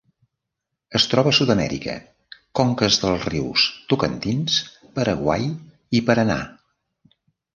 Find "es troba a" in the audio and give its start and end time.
0.99-1.37